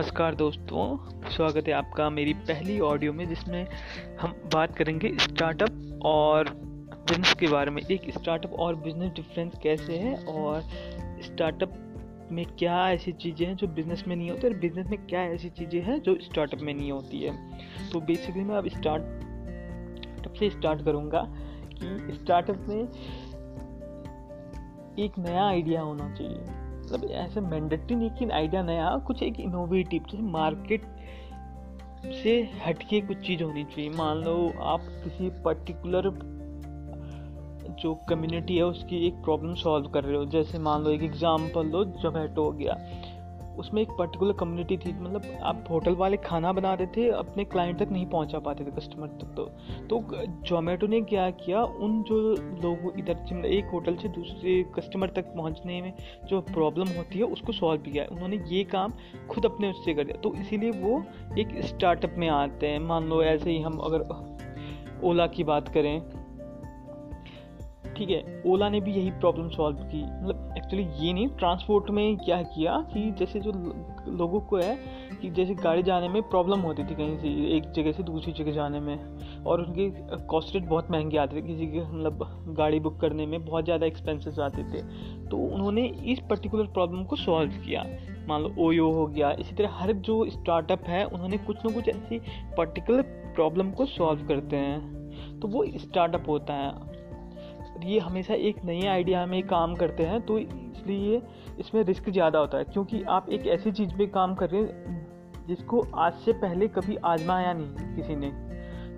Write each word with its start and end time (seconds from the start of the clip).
नमस्कार 0.00 0.34
दोस्तों, 0.34 0.84
स्वागत 1.30 1.66
है 1.68 1.72
आपका 1.72 2.08
मेरी 2.10 2.32
पहली 2.48 2.78
ऑडियो 2.80 3.12
में 3.12 3.28
जिसमें 3.28 3.66
हम 4.20 4.34
बात 4.52 4.76
करेंगे 4.76 5.08
स्टार्टअप 5.20 6.00
और 6.04 6.48
बिज़नेस 6.50 7.34
के 7.40 7.48
बारे 7.48 7.70
में। 7.70 7.82
एक 7.82 8.08
स्टार्टअप 8.10 8.52
और 8.52 8.76
बिज़नेस 8.76 9.10
डिफरेंस 9.12 9.58
कैसे 9.62 9.98
है 9.98 10.14
और 10.24 10.62
स्टार्टअप 11.22 11.74
में 12.32 12.44
क्या 12.58 12.78
ऐसी 12.90 13.12
चीज़ें 13.12 13.46
हैं 13.46 13.56
जो 13.56 13.66
बिज़नेस 13.68 14.04
में 14.08 14.14
नहीं 14.16 14.30
होती 14.30 14.48
और 14.48 14.54
बिज़नेस 14.54 14.86
में 14.86 15.06
क्या 15.06 15.24
ऐसी 15.24 15.48
चीज़ें 15.50 15.80
हैं 15.82 16.00
जो 16.02 16.16
स्टार्टअप 16.20 16.60
में 16.60 16.72
नहीं 16.74 16.92
होती 16.92 17.22
है। 17.22 17.34
तो 17.90 18.00
बेसिकली 18.00 18.42
मैं 18.42 18.56
अब 18.56 18.68
स्टार्टअप 18.68 20.32
से 20.34 20.50
स्टार्ट 20.50 20.84
करूँगा 20.84 21.22
कि 21.74 22.14
स्टार्टअप 22.14 22.64
में 22.68 22.82
एक 25.04 25.18
नया 25.18 25.44
आइडिया 25.44 25.80
होना 25.80 26.14
चाहिए। 26.14 26.59
मतलब 26.92 27.10
ऐसे 27.10 27.40
मैंडेटरी 27.40 27.94
नहीं 27.94 28.10
कि 28.10 28.28
आइडिया 28.30 28.62
नया, 28.62 28.96
कुछ 28.96 29.22
एक 29.22 29.40
इनोवेटिव 29.40 30.02
जैसे 30.10 30.22
मार्केट 30.22 30.82
से 32.22 32.32
हटके 32.66 33.00
कुछ 33.00 33.16
चीज़ 33.16 33.42
होनी 33.42 33.64
चाहिए। 33.64 33.90
मान 33.90 34.16
लो 34.16 34.52
आप 34.62 34.80
किसी 35.04 35.28
पर्टिकुलर 35.42 36.10
जो 37.80 37.94
कम्युनिटी 38.08 38.56
है, 38.56 38.62
उसकी 38.62 39.06
एक 39.06 39.14
प्रॉब्लम 39.14 39.54
सॉल्व 39.54 39.88
कर 39.88 40.04
रहे 40.04 40.16
हो। 40.16 40.24
जैसे 40.24 40.58
मान 40.58 40.82
लो 40.82 40.90
एक 40.90 41.02
एग्जांपल 41.02 41.66
लो 41.66 41.84
जोमेटो 41.84 42.44
हो 42.44 42.52
गया। 42.52 42.76
उसमें 43.60 43.80
एक 43.82 43.90
पर्टिकुलर 43.90 44.32
कम्युनिटी 44.32 44.76
थी 44.76 44.92
मतलब 45.00 45.22
आप 45.42 45.64
होटल 45.70 45.94
वाले 45.94 46.16
खाना 46.16 46.52
बना 46.52 46.74
रहे 46.74 46.86
थे, 46.86 47.08
अपने 47.10 47.44
क्लाइंट 47.44 47.78
तक 47.78 47.88
नहीं 47.92 48.06
पहुँचा 48.06 48.38
पाते 48.38 48.64
थे 48.64 48.70
कस्टमर 48.70 49.08
तक 49.20 49.34
तो। 49.36 49.44
तो 49.86 50.04
जोमेटो 50.46 50.86
ने 50.86 51.00
क्या 51.00 51.30
किया, 51.30 51.62
उन 51.62 52.02
जो 52.02 52.20
लोग 52.62 52.98
इधर 52.98 53.14
मतलब 53.14 53.44
एक 53.44 53.70
होटल 53.72 53.96
से 53.96 54.08
दूसरे 54.08 54.62
कस्टमर 54.74 55.08
तक 55.08 55.34
पहुँचने 55.36 55.80
में 55.82 55.92
जो 56.24 56.40
प्रॉब्लम 56.40 56.88
होती 56.88 57.18
है, 57.18 57.24
उसको 57.24 57.52
सॉल्व 57.52 57.82
किया। 57.82 58.02
है 58.02 58.08
उन्होंने 58.08 58.42
ये 58.48 58.64
काम 58.64 58.92
खुद 59.30 59.46
अपने 59.46 59.70
उससे 59.70 59.94
कर 59.94 60.04
दिया। 60.04 60.20
तो 60.20 60.34
इसीलिए 60.34 60.70
वो 60.70 61.02
एक 61.38 61.60
स्टार्टअप 61.64 62.14
में 62.18 62.28
आते 62.28 62.66
हैं। 62.66 62.78
मान 62.78 63.04
लो 63.04 63.22
ऐसे 63.22 63.50
ही 63.50 63.60
हम 63.60 63.78
अगर 63.78 64.08
ओला 65.04 65.26
की 65.26 65.44
बात 65.44 65.68
करें 65.68 66.19
ठीक 68.00 68.10
है, 68.10 68.42
ओला 68.46 68.68
ने 68.68 68.80
भी 68.80 68.92
यही 68.92 69.10
प्रॉब्लम 69.10 69.48
सॉल्व 69.48 69.76
की। 69.78 70.02
मतलब 70.02 70.54
एक्चुअली 70.56 70.84
ये 70.98 71.12
नहीं 71.12 71.26
ट्रांसपोर्ट 71.28 71.90
में 71.90 72.16
क्या 72.16 72.40
किया 72.44 72.76
कि 72.92 73.00
जैसे 73.10 73.40
जो 73.40 73.52
लोगों 74.08 74.40
को 74.40 74.56
है 74.56 74.78
कि 75.22 75.30
जैसे 75.30 75.54
गाड़ी 75.54 75.82
जाने 75.82 76.08
में 76.08 76.22
प्रॉब्लम 76.22 76.60
होती 76.60 76.84
थी 76.84 76.94
कहीं 76.94 77.18
से, 77.18 77.28
एक 77.56 77.70
जगह 77.72 77.92
से 77.92 78.02
दूसरी 78.02 78.32
जगह 78.32 78.52
जाने 78.52 78.80
में। 78.80 79.44
और 79.44 79.60
उनके 79.60 79.88
कॉस्ट 80.26 80.54
रेट 80.54 80.64
बहुत 80.64 80.90
महँगे 80.90 81.18
आते 81.18 81.36
थे, 81.36 81.42
किसी 81.42 81.66
के 81.66 81.80
मतलब 81.80 82.54
गाड़ी 82.58 82.80
बुक 82.80 82.98
करने 83.00 83.26
में 83.26 83.44
बहुत 83.44 83.64
ज़्यादा 83.64 83.86
एक्सपेंसेस 83.86 84.38
आते 84.38 84.62
थे। 84.64 84.82
तो 85.28 85.36
उन्होंने 85.46 85.86
इस 86.06 86.20
पर्टिकुलर 86.20 86.66
प्रॉब्लम 86.66 87.04
को 87.04 87.16
सॉल्व 87.16 87.50
किया। 87.50 87.84
मान 88.28 88.42
लो 88.42 88.54
ओयो 88.58 88.90
हो 88.92 89.06
गया, 89.06 89.30
इसी 89.30 89.54
तरह 89.54 89.68
हर 89.72 89.92
जो 89.92 90.24
स्टार्टअप 90.30 90.84
है, 90.84 91.04
उन्होंने 91.04 91.38
कुछ 91.38 91.64
ना 91.66 91.74
कुछ 91.74 91.88
ऐसी 91.88 92.20
पर्टिकुलर 92.56 93.02
प्रॉब्लम 93.34 93.70
को 93.70 93.86
सॉल्व 93.86 94.26
करते 94.26 94.56
हैं। 94.56 94.98
तो 95.40 95.48
वो 95.48 95.64
स्टार्टअप 95.76 96.28
होता 96.28 96.54
है। 96.54 96.89
ये 97.84 97.98
हमेशा 97.98 98.34
एक 98.34 98.64
नए 98.64 98.86
आइडिया 98.86 99.24
में 99.26 99.42
काम 99.48 99.74
करते 99.74 100.02
हैं 100.02 100.20
तो 100.20 100.38
इसलिए 100.38 101.20
इसमें 101.60 101.82
रिस्क 101.84 102.10
ज़्यादा 102.10 102.38
होता 102.38 102.58
है, 102.58 102.64
क्योंकि 102.64 103.02
आप 103.08 103.28
एक 103.30 103.46
ऐसी 103.48 103.72
चीज़ 103.72 103.94
पे 103.98 104.06
काम 104.08 104.34
कर 104.34 104.50
रहे 104.50 104.60
हैं, 104.60 105.46
जिसको 105.48 105.84
आज 105.96 106.14
से 106.14 106.32
पहले 106.34 106.68
कभी 106.68 106.96
आजमाया 106.96 107.52
नहीं 107.52 107.94
किसी 107.96 108.16
ने। 108.16 108.30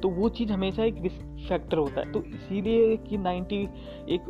तो 0.01 0.09
वो 0.11 0.29
चीज़ 0.29 0.53
हमेशा 0.53 0.85
एक 0.85 1.03
रिस्क 1.03 1.21
फैक्टर 1.49 1.79
होता 1.79 2.01
है। 2.01 2.13
तो 2.13 2.23
इसीलिए 2.25 2.97
कि 2.99 3.19
90 3.19 3.63
एक 4.09 4.25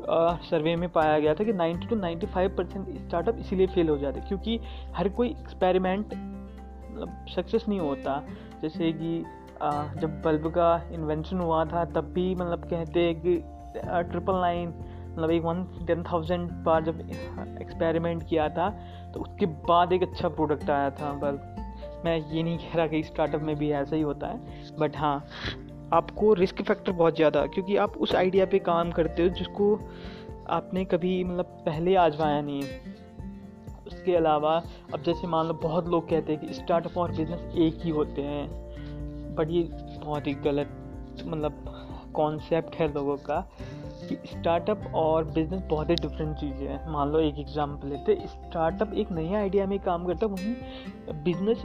सर्वे 0.45 0.75
में 0.77 0.89
पाया 0.89 1.19
गया 1.19 1.35
था 1.35 1.45
कि 1.45 1.53
90 1.53 1.89
टू 1.91 1.97
95 1.97 2.57
परसेंट 2.57 2.89
स्टार्टअप 2.99 3.39
इसीलिए 3.39 3.67
फेल 3.67 3.89
हो 3.89 3.97
जाते 3.99 4.21
क्योंकि 4.21 4.59
हर 4.97 5.09
कोई 5.11 5.29
एक्सपेरिमेंट 5.31 6.15
मतलब 6.15 7.27
सक्सेस 7.35 7.65
नहीं 7.69 7.81
होता। 7.81 8.23
जैसे 8.63 8.93
कि 8.93 9.19
जब 10.01 10.21
बल्ब 10.25 10.47
का 10.51 10.75
इन्वेंशन 10.93 11.41
हुआ 11.41 11.65
था, 11.65 11.85
तब 11.87 12.13
भी 12.13 12.35
मतलब 12.35 12.65
कहते 12.65 13.01
हैं 13.01 13.21
कि 13.21 13.37
ट्रिपल 13.77 14.35
नाइन 14.35 14.75
मतलब 15.13 15.31
एक 15.31 15.43
वन 15.43 15.65
टेन 15.87 16.03
थाउज़ेंड 16.03 16.51
बार 16.51 16.85
जब 16.85 17.01
एक्सपेरिमेंट 17.61 18.29
किया 18.29 18.49
था 18.49 18.71
तो 19.15 19.21
उसके 19.21 19.47
बाद 19.47 19.93
एक 19.93 20.03
अच्छा 20.03 20.29
प्रोडक्ट 20.29 20.71
आया 20.71 20.91
था 20.91 21.13
बल्ब 21.13 21.57
मैं 22.05 22.31
ये 22.31 22.43
नहीं 22.43 22.59
कह 22.59 22.77
रहा 22.77 22.87
कि 22.87 23.03
स्टार्टअप 23.03 23.43
में 23.43 23.57
भी 23.57 23.71
ऐसा 23.71 23.97
ही 23.97 24.03
होता 24.03 24.27
है 24.27 24.41
बट 24.79 24.97
हाँ 24.97 25.25
आपको 25.93 26.35
रिस्क 26.35 26.63
फैक्टर 26.63 26.93
बहुत 26.93 27.17
ज़्यादा, 27.17 27.47
क्योंकि 27.47 27.77
आप 27.77 27.97
उस 27.97 28.15
आइडिया 28.15 28.47
पे 28.47 28.59
काम 28.59 28.91
करते 28.91 29.23
हो 29.23 29.29
जिसको 29.29 29.81
आपने 30.51 30.85
कभी 30.85 31.25
मतलब 31.25 31.45
पहले 31.45 31.95
आजमाया 31.95 32.41
नहीं 32.41 32.63
उसके 33.87 34.17
अलावा, 34.17 34.63
अब 34.95 35.03
जैसे 35.03 35.27
मान 35.27 35.47
लो 35.47 35.55
बहुत 35.55 35.89
लोग 35.89 36.09
कहते 36.09 36.33
हैं 36.33 36.47
कि 36.47 36.55
स्टार्टअप 36.55 36.99
और 36.99 37.11
बिज़नेस 37.11 37.55
एक 37.55 37.79
ही 37.83 37.91
होते 37.91 38.23
हैं 38.23 38.49
बट 39.35 39.49
ये 39.51 39.63
बहुत 40.05 40.27
ही 40.27 40.35
गलत 40.35 40.69
मतलब 41.27 41.82
कॉन्सेप्ट 42.13 42.75
है 42.77 42.93
लोगों 42.95 43.17
का 43.19 43.41
कि 44.09 44.17
स्टार्टअप 44.27 44.91
और 44.95 45.25
बिज़नेस 45.25 45.63
बहुत 45.71 45.91
ही 45.91 45.95
डिफरेंट 45.95 46.37
चीज़ें 46.37 46.67
हैं। 46.69 46.93
मान 46.93 47.11
लो 47.11 47.21
एक 47.21 47.39
एग्जांपल 47.39 47.89
लेते 47.89 48.17
स्टार्टअप 48.27 48.95
एक 48.95 49.13
नया 49.13 49.39
आइडिया 49.39 49.67
में 49.67 49.79
काम 49.81 50.07
करता 50.07 50.27
है, 50.27 50.33
वहीं 50.33 51.23
बिज़नेस 51.25 51.65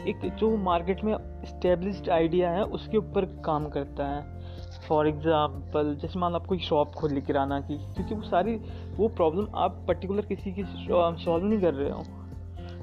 एक 0.00 0.20
जो 0.34 0.56
मार्केट 0.56 1.04
में 1.04 1.12
इस्टेब्लिश्ड 1.14 2.08
आइडिया 2.10 2.50
है, 2.50 2.62
उसके 2.64 2.96
ऊपर 2.96 3.24
काम 3.44 3.68
करता 3.68 4.06
है। 4.06 4.38
फॉर 4.88 5.08
एग्ज़ाम्पल 5.08 5.94
जैसे 6.02 6.18
मान 6.18 6.32
लो 6.32 6.38
आप 6.38 6.46
कोई 6.46 6.58
शॉप 6.58 6.94
खोल 6.94 7.20
किराना 7.20 7.60
की, 7.60 7.76
क्योंकि 7.94 8.14
वो 8.14 8.22
सारी, 8.22 8.56
वो 8.96 9.08
प्रॉब्लम 9.08 9.46
आप 9.54 9.84
पर्टिकुलर 9.88 10.26
किसी 10.26 10.52
की 10.52 10.64
सॉल्व 10.64 11.44
नहीं 11.44 11.60
कर 11.60 11.74
रहे 11.74 11.90
हो। 11.90 12.04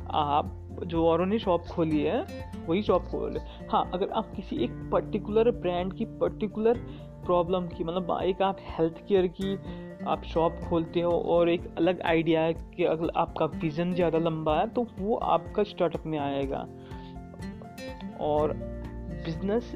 आप 0.10 0.52
जो 0.86 1.06
औरों 1.08 1.26
ने 1.26 1.40
शॉप 1.40 1.66
खोली 1.68 2.02
है, 2.04 2.22
वही 2.68 2.82
शॉप 2.84 3.06
खोले। 3.06 3.40
हाँ 3.72 3.90
अगर 3.94 4.10
आप 4.10 4.32
किसी 4.36 4.64
एक 4.64 4.72
पर्टिकुलर 4.92 5.52
ब्रांड 5.52 5.94
की 5.94 6.06
पर्टिकुलर 6.20 6.78
प्रॉब्लम 7.26 7.68
की 7.68 7.84
मतलब 7.84 8.20
एक 8.24 8.42
आप 8.42 8.58
हेल्थ 8.70 9.06
केयर 9.08 9.28
की 9.40 9.56
आप 10.08 10.24
शॉप 10.24 10.60
खोलते 10.70 11.02
हो 11.02 11.12
और 11.12 11.50
एक 11.50 11.68
अलग 11.78 12.02
आइडिया 12.02 12.42
है 12.42 12.54
कि 12.54 12.84
अगर 12.86 13.12
आपका 13.18 13.46
विज़न 13.56 13.94
ज़्यादा 13.94 14.18
लंबा 14.18 14.60
है 14.60 14.68
तो 14.70 14.86
वो 15.00 15.16
आपका 15.16 15.64
स्टार्टअप 15.64 16.06
में 16.06 16.18
आएगा। 16.20 16.68
और 18.22 18.54
बिज़नेस 19.26 19.72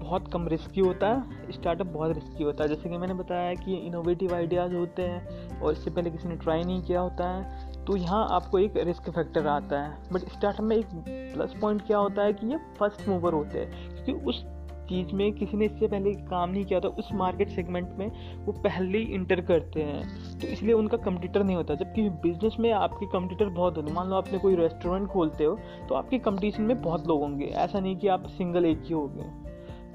बहुत 0.00 0.28
कम 0.32 0.46
रिस्की 0.48 0.80
होता 0.80 1.08
है 1.08 1.52
स्टार्टअप 1.52 1.86
बहुत 1.86 2.14
रिस्की 2.14 2.44
होता 2.44 2.64
है। 2.64 2.68
जैसे 2.68 2.88
कि 2.88 2.98
मैंने 2.98 3.14
बताया 3.14 3.54
कि 3.54 3.76
इनोवेटिव 3.76 4.34
आइडियाज़ 4.34 4.74
होते 4.74 5.02
हैं 5.02 5.60
और 5.60 5.72
इससे 5.72 5.90
पहले 5.90 6.10
किसी 6.10 6.28
ने 6.28 6.36
ट्राई 6.36 6.62
नहीं 6.62 6.82
किया 6.82 7.00
होता 7.00 7.28
है। 7.28 7.65
तो 7.86 7.96
यहाँ 7.96 8.26
आपको 8.30 8.58
एक 8.58 8.76
रिस्क 8.76 9.10
फैक्टर 9.10 9.46
आता 9.46 9.80
है। 9.80 9.96
बट 10.12 10.20
स्टार्टअप 10.20 10.64
में 10.64 10.76
एक 10.76 10.86
प्लस 11.34 11.54
पॉइंट 11.60 11.82
क्या 11.86 11.98
होता 11.98 12.22
है 12.22 12.32
कि 12.32 12.46
ये 12.46 12.58
फ़र्स्ट 12.78 13.08
मूवर 13.08 13.32
होते 13.32 13.58
हैं। 13.58 14.04
क्योंकि 14.04 14.24
उस 14.26 14.44
चीज़ 14.88 15.14
में 15.14 15.32
किसी 15.32 15.56
ने 15.56 15.64
इससे 15.64 15.86
पहले 15.88 16.12
काम 16.12 16.50
नहीं 16.50 16.64
किया 16.64 16.80
था, 16.80 16.88
उस 16.88 17.08
मार्केट 17.12 17.48
सेगमेंट 17.48 17.88
में 17.98 18.10
वो 18.46 18.52
पहले 18.52 18.98
ही 18.98 19.04
इंटर 19.04 19.40
करते 19.40 19.82
हैं। 19.82 20.38
तो 20.40 20.46
इसलिए 20.46 20.72
उनका 20.72 20.96
कंपटीटर 20.96 21.42
नहीं 21.42 21.56
होता। 21.56 21.74
जबकि 21.74 22.08
बिज़नेस 22.22 22.56
में 22.60 22.70
आपके 22.72 23.06
कंपटीटर 23.06 23.46
बहुत 23.46 23.76
होते 23.76 23.92
मान 23.92 24.08
लो 24.08 24.16
आपने 24.16 24.38
कोई 24.38 24.56
रेस्टोरेंट 24.56 25.08
खोलते 25.08 25.44
हो 25.44 25.58
तो 25.88 25.94
आपके 25.94 26.18
कंपटीशन 26.18 26.62
में 26.62 26.80
बहुत 26.82 27.06
लोग 27.08 27.20
होंगे। 27.20 27.46
ऐसा 27.46 27.80
नहीं 27.80 27.96
कि 27.96 28.08
आप 28.08 28.26
सिंगल 28.28 28.64
एक 28.64 28.82
ही 28.84 28.94
हो 28.94 29.10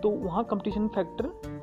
तो 0.03 0.09
वहाँ 0.09 0.43
कंपटीशन 0.43 0.87
फैक्टर 0.87 1.60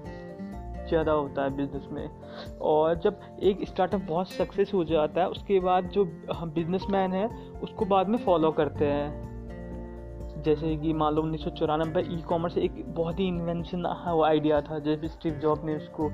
ज़्यादा 0.88 1.12
होता 1.12 1.43
है 1.43 1.50
बिज़नेस 1.56 1.87
में। 1.93 2.59
और 2.62 2.99
जब 2.99 3.21
एक 3.43 3.66
स्टार्टअप 3.69 4.00
बहुत 4.00 4.31
सक्सेस 4.31 4.71
हो 4.75 4.84
जाता 4.84 5.21
है, 5.21 5.28
उसके 5.28 5.60
बाद 5.60 5.88
जो 5.88 6.04
बिजनेसमैन 6.04 7.12
है, 7.12 7.26
उसको 7.62 7.84
बाद 7.84 8.09
में 8.09 8.19
फॉलो 8.19 8.50
करते 8.53 8.87
हैं। 8.87 10.43
जैसे 10.43 10.76
कि 10.76 10.93
मान 10.93 11.15
लो 11.15 11.22
उन्नीस 11.22 11.44
सौ 11.44 11.50
चौरानबे 11.50 12.00
ई 12.09 12.21
कॉमर्स 12.28 12.59
एक 12.59 12.82
बहुत 12.88 13.19
ही 13.21 13.26
इन्वेंशन 13.28 13.87
वो 14.09 14.22
आइडिया 14.25 14.60
था। 14.60 14.78
जैसे 14.78 15.09
स्टीव 15.09 15.38
जॉब 15.43 15.65
ने 15.65 15.76
उसको 15.76 16.09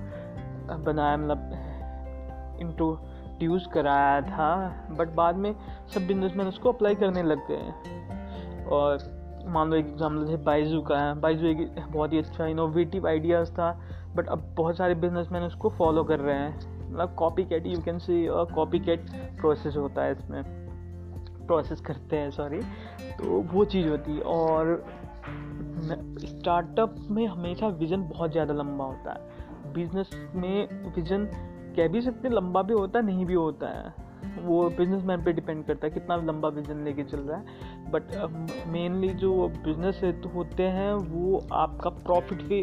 बनाया 0.84 1.16
मतलब 1.16 2.58
इंट्रोड्यूस 2.60 3.66
कराया 3.74 4.20
था। 4.22 4.54
बट 4.98 5.14
बाद 5.14 5.36
में 5.36 5.54
सब 5.94 6.06
बिजनेसमैन 6.06 6.46
उसको 6.48 6.72
अप्लाई 6.72 6.94
करने 6.94 7.22
लग 7.22 7.46
गए। 7.50 8.64
और 8.70 8.98
मान 9.46 9.70
लो 9.70 9.76
एक 9.76 9.86
एग्ज़ाम्पल 9.86 10.24
जैसे 10.24 10.42
बाइजू 10.44 10.80
का। 10.82 10.98
है 10.98 11.14
बाइजू 11.20 11.46
एक 11.46 11.74
बहुत 11.88 12.12
ही 12.12 12.18
अच्छा 12.18 12.46
इनोवेटिव 12.46 13.06
आइडियाज़ 13.08 13.52
था। 13.52 13.70
बट 14.16 14.28
अब 14.28 14.44
बहुत 14.56 14.76
सारे 14.76 14.94
बिजनेसमैन 14.94 15.42
उसको 15.42 15.70
फॉलो 15.70 16.04
कर 16.04 16.20
रहे 16.20 16.36
हैं। 16.36 16.56
मतलब 16.80 17.14
copy 17.18 17.44
cat 17.44 17.66
you 17.66 17.80
can 17.80 17.98
see 17.98 18.26
copy 18.54 18.78
cat 18.78 19.10
process 19.40 19.76
होता 19.76 20.02
है 20.02 20.12
इसमें। 20.12 20.42
प्रोसेस 21.46 21.80
करते 21.80 22.16
हैं 22.16 22.30
सॉरी 22.30 22.60
तो 23.18 23.40
वो 23.52 23.64
चीज़ 23.64 23.88
होती 23.88 24.12
है 24.12 24.20
और 24.20 24.84
स्टार्टअप 26.18 26.94
में 27.10 27.26
हमेशा 27.26 27.66
विज़न 27.66 28.02
बहुत 28.02 28.32
ज़्यादा 28.32 28.54
लंबा 28.54 28.84
होता 28.84 29.12
है। 29.12 29.72
बिज़नेस 29.72 30.10
में 30.34 30.68
विज़न 30.96 31.28
कह 31.76 31.88
भी 31.88 32.00
सकते 32.00 32.28
लंबा 32.28 32.62
भी 32.62 32.74
होता 32.74 32.98
है 32.98 33.04
नहीं 33.06 33.26
भी 33.26 33.34
होता 33.34 33.68
है। 33.68 33.92
वो 34.42 34.68
बिजनेसमैन 34.70 35.22
पे 35.24 35.32
डिपेंड 35.32 35.64
करता 35.64 35.86
है 35.86 35.92
कितना 35.92 36.16
लंबा 36.16 36.48
विजन 36.48 36.84
लेके 36.84 37.04
चल 37.04 37.18
रहा 37.18 37.38
है। 37.38 37.90
बट 37.90 38.14
मेनली 38.68 39.08
uh, 39.08 39.14
जो 39.14 39.48
बिज़नेस 39.48 40.00
होते 40.34 40.62
हैं 40.62 40.92
वो 40.94 41.46
आपका 41.52 41.90
प्रॉफिट 41.90 42.42
पे 42.48 42.62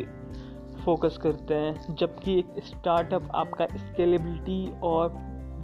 फोकस 0.85 1.17
करते 1.17 1.53
हैं, 1.53 1.95
जबकि 1.95 2.37
एक 2.39 2.63
स्टार्टअप 2.65 3.27
आपका 3.35 3.65
स्केलेबिलिटी 3.67 4.71
और 4.83 5.09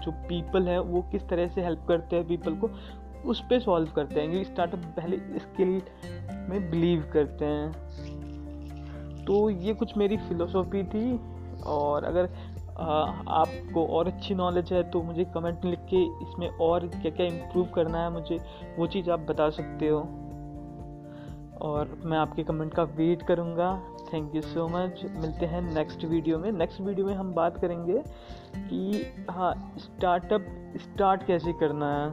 जो 0.04 0.12
पीपल 0.12 0.68
है, 0.68 0.80
वो 0.80 1.02
किस 1.12 1.28
तरह 1.30 1.48
से 1.48 1.62
हेल्प 1.62 1.86
करते 1.88 2.16
हैं 2.16 2.28
पीपल 2.28 2.56
को, 2.56 2.70
उस 3.26 3.42
पर 3.42 3.60
सॉल्व 3.60 3.92
करते 3.92 4.20
हैं। 4.20 4.30
क्योंकि 4.32 4.50
स्टार्टअप 4.52 4.80
पहले 4.98 5.18
स्किल 5.40 5.82
में 6.50 6.70
बिलीव 6.72 7.10
करते 7.14 7.46
हैं। 7.46 7.72
तो 9.26 9.50
ये 9.50 9.74
कुछ 9.74 9.98
मेरी 9.98 10.18
फिलोसॉफी 10.18 10.84
थी 10.84 11.20
और 11.68 12.04
अगर 12.04 12.30
आपको 12.80 13.86
और 13.88 14.08
अच्छी 14.08 14.36
नॉलेज 14.36 14.72
है 14.74 14.84
तो 14.92 15.02
मुझे 15.02 15.24
कमेंट 15.26 15.66
लिख 15.66 15.80
के 15.94 16.04
इसमें 16.24 16.48
और 16.50 16.88
क्या 16.88 17.12
क्या 17.12 17.26
इम्प्रूव 17.26 17.66
करना 17.66 18.04
है, 18.04 18.10
मुझे 18.10 18.40
वो 18.78 18.88
चीज़ 18.88 19.10
आप 19.12 19.20
बता 19.20 19.50
सकते 19.50 19.88
हो। 19.88 20.00
और 21.62 21.98
मैं 22.06 22.18
आपके 22.18 22.44
कमेंट 22.44 22.74
का 22.74 22.84
वेट 22.98 23.22
करूँगा. 23.28 23.70
थैंक 24.14 24.36
यू 24.36 24.42
सो 24.42 24.68
मच 24.68 25.02
मिलते 25.16 25.46
हैं 25.46 25.62
नेक्स्ट 25.74 26.06
वीडियो 26.06 26.38
में. 26.40 26.52
नेक्स्ट 26.52 26.82
वीडियो 26.82 27.06
में 27.06 27.14
हम 27.16 27.34
बात 27.34 27.58
करेंगे 27.58 28.02
कि 28.58 29.26
हाँ 29.30 29.54
स्टार्टअप 29.80 30.46
स्टार्ट 30.78 31.26
कैसे 31.28 31.54
करना 31.54 31.92
है? 31.96 32.10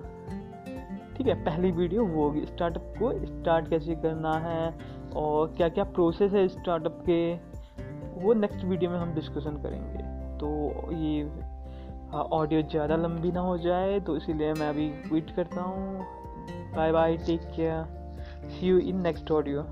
ठीक 1.16 1.26
है, 1.26 1.34
पहली 1.44 1.70
वीडियो 1.72 2.04
वो 2.04 2.22
होगी. 2.24 2.44
स्टार्टअप 2.46 2.94
को 2.98 3.12
स्टार्ट 3.26 3.68
कैसे 3.70 3.94
करना 3.96 4.32
है 4.40 4.74
और 5.16 5.52
क्या 5.56 5.68
क्या 5.68 5.84
प्रोसेस 5.84 6.32
है 6.32 6.46
स्टार्टअप 6.48 7.02
के, 7.08 7.34
वो 8.22 8.34
नेक्स्ट 8.34 8.64
वीडियो 8.64 8.90
में 8.90 8.98
हम 8.98 9.14
डिस्कशन 9.14 9.62
करेंगे. 9.62 10.02
तो 10.38 10.92
ये 10.92 11.24
ऑडियो 12.14 12.62
ज़्यादा 12.62 12.96
लंबी 12.96 13.30
ना 13.32 13.40
हो 13.40 13.56
जाए 13.58 13.98
तो 14.00 14.16
इसीलिए 14.16 14.52
मैं 14.52 14.68
अभी 14.68 14.88
वेट 15.12 15.30
करता 15.36 15.60
हूँ. 15.60 16.06
Bye 16.76 16.92
bye 16.92 17.16
take 17.16 17.40
care 17.56 18.02
see 18.50 18.66
you 18.66 18.78
in 18.78 19.00
next 19.00 19.30
audio 19.32 19.62